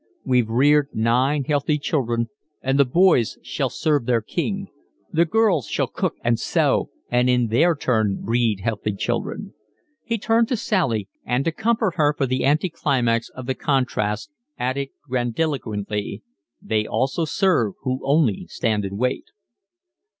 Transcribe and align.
We've 0.25 0.49
reared 0.49 0.87
nine 0.95 1.43
healthy 1.43 1.77
children, 1.77 2.29
and 2.63 2.79
the 2.79 2.85
boys 2.85 3.37
shall 3.43 3.69
serve 3.69 4.07
their 4.07 4.23
king; 4.23 4.67
the 5.13 5.25
girls 5.25 5.67
shall 5.67 5.85
cook 5.85 6.15
and 6.23 6.39
sew 6.39 6.89
and 7.11 7.29
in 7.29 7.49
their 7.49 7.75
turn 7.75 8.23
breed 8.23 8.61
healthy 8.61 8.93
children." 8.95 9.53
He 10.03 10.17
turned 10.17 10.47
to 10.47 10.57
Sally, 10.57 11.07
and 11.23 11.45
to 11.45 11.51
comfort 11.51 11.97
her 11.97 12.15
for 12.17 12.25
the 12.25 12.43
anti 12.43 12.69
climax 12.69 13.29
of 13.35 13.45
the 13.45 13.53
contrast 13.53 14.31
added 14.57 14.89
grandiloquently: 15.07 16.23
"They 16.59 16.87
also 16.87 17.23
serve 17.23 17.75
who 17.83 17.99
only 18.03 18.47
stand 18.47 18.83
and 18.85 18.97
wait." 18.97 19.25